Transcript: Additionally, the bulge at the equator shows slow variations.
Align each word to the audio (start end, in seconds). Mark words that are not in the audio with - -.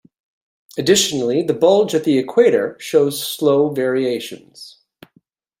Additionally, 0.79 1.43
the 1.43 1.53
bulge 1.53 1.93
at 1.93 2.05
the 2.05 2.17
equator 2.17 2.75
shows 2.79 3.23
slow 3.23 3.69
variations. 3.69 4.79